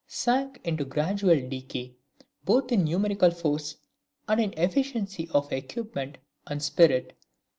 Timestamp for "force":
3.29-3.75